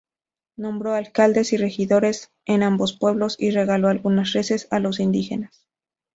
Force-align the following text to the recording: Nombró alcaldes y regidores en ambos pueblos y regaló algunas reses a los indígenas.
Nombró 0.55 0.95
alcaldes 0.95 1.53
y 1.53 1.57
regidores 1.57 2.31
en 2.45 2.63
ambos 2.63 2.93
pueblos 2.93 3.35
y 3.37 3.51
regaló 3.51 3.87
algunas 3.87 4.33
reses 4.33 4.67
a 4.71 4.79
los 4.79 4.99
indígenas. 4.99 5.67